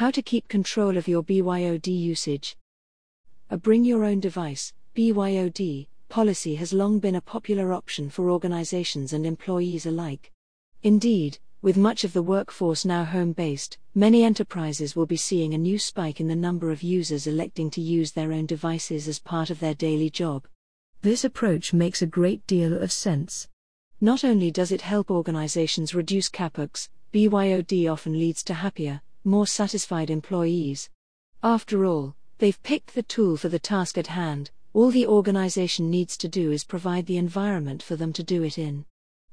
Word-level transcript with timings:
How 0.00 0.10
to 0.12 0.22
keep 0.22 0.48
control 0.48 0.96
of 0.96 1.08
your 1.08 1.22
BYOD 1.22 1.88
usage. 1.88 2.56
A 3.50 3.58
bring 3.58 3.84
your 3.84 4.02
own 4.02 4.18
device, 4.18 4.72
BYOD, 4.96 5.88
policy 6.08 6.54
has 6.54 6.72
long 6.72 7.00
been 7.00 7.16
a 7.16 7.20
popular 7.20 7.74
option 7.74 8.08
for 8.08 8.30
organizations 8.30 9.12
and 9.12 9.26
employees 9.26 9.84
alike. 9.84 10.32
Indeed, 10.82 11.38
with 11.60 11.76
much 11.76 12.02
of 12.02 12.14
the 12.14 12.22
workforce 12.22 12.86
now 12.86 13.04
home 13.04 13.32
based, 13.32 13.76
many 13.94 14.24
enterprises 14.24 14.96
will 14.96 15.04
be 15.04 15.18
seeing 15.18 15.52
a 15.52 15.58
new 15.58 15.78
spike 15.78 16.18
in 16.18 16.28
the 16.28 16.34
number 16.34 16.70
of 16.70 16.82
users 16.82 17.26
electing 17.26 17.68
to 17.72 17.82
use 17.82 18.12
their 18.12 18.32
own 18.32 18.46
devices 18.46 19.06
as 19.06 19.18
part 19.18 19.50
of 19.50 19.60
their 19.60 19.74
daily 19.74 20.08
job. 20.08 20.46
This 21.02 21.24
approach 21.26 21.74
makes 21.74 22.00
a 22.00 22.06
great 22.06 22.46
deal 22.46 22.72
of 22.72 22.90
sense. 22.90 23.48
Not 24.00 24.24
only 24.24 24.50
does 24.50 24.72
it 24.72 24.80
help 24.80 25.10
organizations 25.10 25.94
reduce 25.94 26.30
CAPEX, 26.30 26.88
BYOD 27.12 27.92
often 27.92 28.18
leads 28.18 28.42
to 28.44 28.54
happier, 28.54 29.02
more 29.24 29.46
satisfied 29.46 30.10
employees. 30.10 30.90
After 31.42 31.84
all, 31.84 32.14
they've 32.38 32.62
picked 32.62 32.94
the 32.94 33.02
tool 33.02 33.36
for 33.36 33.48
the 33.48 33.58
task 33.58 33.98
at 33.98 34.08
hand, 34.08 34.50
all 34.72 34.90
the 34.90 35.06
organization 35.06 35.90
needs 35.90 36.16
to 36.18 36.28
do 36.28 36.52
is 36.52 36.62
provide 36.62 37.06
the 37.06 37.16
environment 37.16 37.82
for 37.82 37.96
them 37.96 38.12
to 38.12 38.22
do 38.22 38.44
it 38.44 38.56
in. 38.56 38.84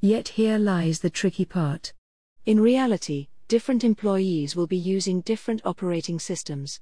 Yet 0.00 0.28
here 0.28 0.58
lies 0.58 1.00
the 1.00 1.10
tricky 1.10 1.44
part. 1.44 1.92
In 2.46 2.60
reality, 2.60 3.28
different 3.48 3.82
employees 3.82 4.54
will 4.54 4.66
be 4.66 4.76
using 4.76 5.22
different 5.22 5.60
operating 5.64 6.20
systems. 6.20 6.80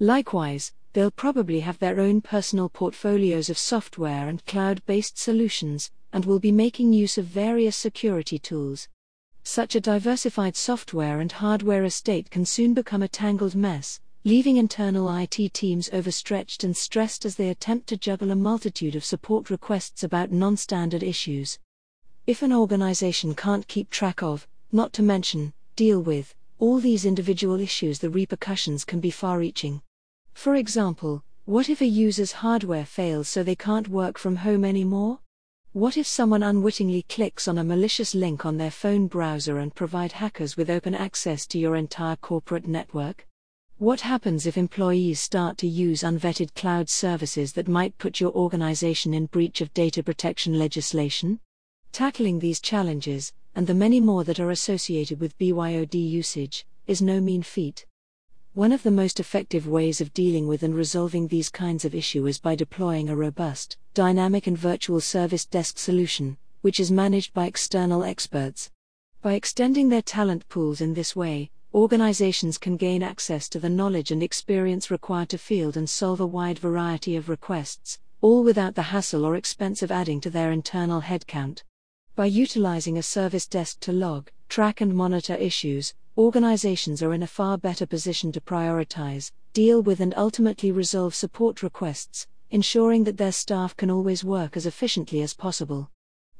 Likewise, 0.00 0.72
they'll 0.94 1.10
probably 1.10 1.60
have 1.60 1.78
their 1.78 2.00
own 2.00 2.20
personal 2.20 2.68
portfolios 2.68 3.48
of 3.48 3.56
software 3.56 4.28
and 4.28 4.44
cloud 4.46 4.84
based 4.84 5.16
solutions, 5.16 5.90
and 6.12 6.24
will 6.24 6.40
be 6.40 6.52
making 6.52 6.92
use 6.92 7.16
of 7.18 7.24
various 7.26 7.76
security 7.76 8.38
tools. 8.38 8.88
Such 9.44 9.74
a 9.74 9.80
diversified 9.80 10.54
software 10.54 11.20
and 11.20 11.32
hardware 11.32 11.84
estate 11.84 12.30
can 12.30 12.46
soon 12.46 12.74
become 12.74 13.02
a 13.02 13.08
tangled 13.08 13.56
mess, 13.56 14.00
leaving 14.24 14.56
internal 14.56 15.12
IT 15.16 15.52
teams 15.52 15.90
overstretched 15.92 16.62
and 16.62 16.76
stressed 16.76 17.24
as 17.24 17.34
they 17.34 17.48
attempt 17.48 17.88
to 17.88 17.96
juggle 17.96 18.30
a 18.30 18.36
multitude 18.36 18.94
of 18.94 19.04
support 19.04 19.50
requests 19.50 20.04
about 20.04 20.30
non 20.30 20.56
standard 20.56 21.02
issues. 21.02 21.58
If 22.24 22.42
an 22.42 22.52
organization 22.52 23.34
can't 23.34 23.66
keep 23.66 23.90
track 23.90 24.22
of, 24.22 24.46
not 24.70 24.92
to 24.92 25.02
mention, 25.02 25.52
deal 25.74 26.00
with, 26.00 26.36
all 26.60 26.78
these 26.78 27.04
individual 27.04 27.58
issues, 27.58 27.98
the 27.98 28.10
repercussions 28.10 28.84
can 28.84 29.00
be 29.00 29.10
far 29.10 29.40
reaching. 29.40 29.82
For 30.34 30.54
example, 30.54 31.24
what 31.46 31.68
if 31.68 31.80
a 31.80 31.86
user's 31.86 32.30
hardware 32.30 32.86
fails 32.86 33.26
so 33.26 33.42
they 33.42 33.56
can't 33.56 33.88
work 33.88 34.18
from 34.18 34.36
home 34.36 34.64
anymore? 34.64 35.18
What 35.74 35.96
if 35.96 36.06
someone 36.06 36.42
unwittingly 36.42 37.06
clicks 37.08 37.48
on 37.48 37.56
a 37.56 37.64
malicious 37.64 38.14
link 38.14 38.44
on 38.44 38.58
their 38.58 38.70
phone 38.70 39.06
browser 39.06 39.56
and 39.56 39.74
provide 39.74 40.12
hackers 40.12 40.54
with 40.54 40.68
open 40.68 40.94
access 40.94 41.46
to 41.46 41.58
your 41.58 41.76
entire 41.76 42.16
corporate 42.16 42.66
network? 42.68 43.26
What 43.78 44.02
happens 44.02 44.46
if 44.46 44.58
employees 44.58 45.18
start 45.18 45.56
to 45.58 45.66
use 45.66 46.02
unvetted 46.02 46.54
cloud 46.54 46.90
services 46.90 47.54
that 47.54 47.68
might 47.68 47.96
put 47.96 48.20
your 48.20 48.32
organization 48.32 49.14
in 49.14 49.24
breach 49.24 49.62
of 49.62 49.72
data 49.72 50.02
protection 50.02 50.58
legislation? 50.58 51.40
Tackling 51.90 52.38
these 52.38 52.60
challenges, 52.60 53.32
and 53.54 53.66
the 53.66 53.72
many 53.72 53.98
more 53.98 54.24
that 54.24 54.40
are 54.40 54.50
associated 54.50 55.20
with 55.20 55.38
BYOD 55.38 55.94
usage, 55.94 56.66
is 56.86 57.00
no 57.00 57.18
mean 57.18 57.42
feat. 57.42 57.86
One 58.54 58.72
of 58.72 58.82
the 58.82 58.90
most 58.90 59.18
effective 59.18 59.66
ways 59.66 60.02
of 60.02 60.12
dealing 60.12 60.46
with 60.46 60.62
and 60.62 60.74
resolving 60.74 61.26
these 61.26 61.48
kinds 61.48 61.86
of 61.86 61.94
issues 61.94 62.28
is 62.28 62.38
by 62.38 62.54
deploying 62.54 63.08
a 63.08 63.16
robust, 63.16 63.78
dynamic, 63.94 64.46
and 64.46 64.58
virtual 64.58 65.00
service 65.00 65.46
desk 65.46 65.78
solution, 65.78 66.36
which 66.60 66.78
is 66.78 66.90
managed 66.90 67.32
by 67.32 67.46
external 67.46 68.04
experts. 68.04 68.70
By 69.22 69.32
extending 69.32 69.88
their 69.88 70.02
talent 70.02 70.46
pools 70.50 70.82
in 70.82 70.92
this 70.92 71.16
way, 71.16 71.50
organizations 71.72 72.58
can 72.58 72.76
gain 72.76 73.02
access 73.02 73.48
to 73.48 73.58
the 73.58 73.70
knowledge 73.70 74.10
and 74.10 74.22
experience 74.22 74.90
required 74.90 75.30
to 75.30 75.38
field 75.38 75.78
and 75.78 75.88
solve 75.88 76.20
a 76.20 76.26
wide 76.26 76.58
variety 76.58 77.16
of 77.16 77.30
requests, 77.30 78.00
all 78.20 78.44
without 78.44 78.74
the 78.74 78.82
hassle 78.82 79.24
or 79.24 79.34
expense 79.34 79.82
of 79.82 79.90
adding 79.90 80.20
to 80.20 80.28
their 80.28 80.52
internal 80.52 81.00
headcount. 81.00 81.62
By 82.14 82.26
utilizing 82.26 82.98
a 82.98 83.02
service 83.02 83.46
desk 83.46 83.80
to 83.80 83.92
log, 83.92 84.30
track, 84.50 84.82
and 84.82 84.94
monitor 84.94 85.36
issues, 85.36 85.94
organizations 86.16 87.02
are 87.02 87.12
in 87.12 87.22
a 87.22 87.26
far 87.26 87.56
better 87.56 87.86
position 87.86 88.32
to 88.32 88.40
prioritize, 88.40 89.30
deal 89.52 89.82
with, 89.82 90.00
and 90.00 90.14
ultimately 90.16 90.70
resolve 90.70 91.14
support 91.14 91.62
requests, 91.62 92.26
ensuring 92.50 93.04
that 93.04 93.16
their 93.16 93.32
staff 93.32 93.76
can 93.76 93.90
always 93.90 94.22
work 94.22 94.56
as 94.56 94.66
efficiently 94.66 95.22
as 95.22 95.34
possible. 95.34 95.90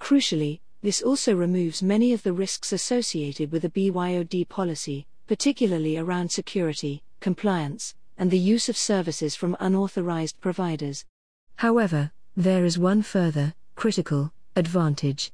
Crucially, 0.00 0.60
this 0.82 1.02
also 1.02 1.34
removes 1.34 1.82
many 1.82 2.12
of 2.12 2.22
the 2.22 2.32
risks 2.32 2.72
associated 2.72 3.52
with 3.52 3.64
a 3.64 3.70
BYOD 3.70 4.48
policy, 4.48 5.06
particularly 5.26 5.96
around 5.96 6.32
security, 6.32 7.02
compliance, 7.20 7.94
and 8.16 8.30
the 8.30 8.38
use 8.38 8.68
of 8.68 8.76
services 8.76 9.36
from 9.36 9.56
unauthorized 9.60 10.40
providers. 10.40 11.04
However, 11.56 12.12
there 12.36 12.64
is 12.64 12.78
one 12.78 13.02
further, 13.02 13.54
critical, 13.76 14.32
advantage. 14.56 15.32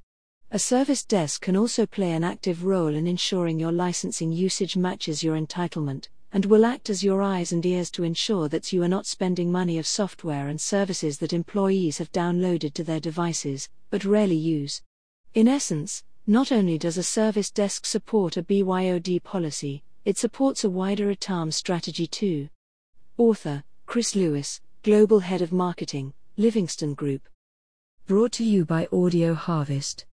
A 0.53 0.61
service 0.61 1.05
desk 1.05 1.43
can 1.43 1.57
also 1.57 1.87
play 1.87 2.13
an 2.13 2.23
active 2.23 2.65
role 2.65 2.95
in 2.95 3.09
ensuring 3.09 3.59
your 3.59 3.73
licensing 3.73 4.31
usage 4.31 4.77
matches 4.77 5.25
your 5.25 5.37
entitlement, 5.37 6.09
and 6.33 6.45
will 6.45 6.65
act 6.65 6.89
as 6.89 7.03
your 7.03 7.21
eyes 7.21 7.51
and 7.51 7.67
ears 7.67 7.91
to 7.91 8.05
ensure 8.05 8.49
that 8.49 8.73
you 8.73 8.81
are 8.85 8.89
not 8.89 9.07
spending 9.07 9.51
money 9.51 9.77
of 9.77 9.89
software 9.89 10.47
and 10.47 10.61
services 10.61 11.19
that 11.19 11.33
employees 11.33 11.99
have 11.99 12.13
downloaded 12.13 12.75
to 12.75 12.85
their 12.85 13.01
devices, 13.01 13.69
but 13.91 14.05
rarely 14.05 14.37
use. 14.37 14.83
In 15.35 15.49
essence, 15.49 16.05
not 16.29 16.53
only 16.53 16.79
does 16.79 16.97
a 16.97 17.03
service 17.03 17.51
desk 17.51 17.85
support 17.85 18.37
a 18.37 18.43
BYOD 18.43 19.25
policy, 19.25 19.83
it 20.05 20.17
supports 20.17 20.63
a 20.63 20.71
wider 20.71 21.11
ITAM 21.11 21.51
strategy 21.51 22.07
too. 22.07 22.49
Author 23.19 23.65
Chris 23.87 24.15
Lewis, 24.15 24.61
Global 24.85 25.19
Head 25.21 25.43
of 25.43 25.53
Marketing, 25.53 26.13
Livingston 26.37 26.95
Group. 26.95 27.29
Brought 28.07 28.33
to 28.33 28.45
you 28.45 28.65
by 28.65 28.87
Audio 28.93 29.35
Harvest. 29.35 30.05